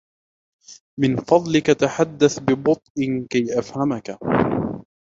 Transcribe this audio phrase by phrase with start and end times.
[0.99, 4.17] من فضلك تحدث ببطء, كي أفهمك.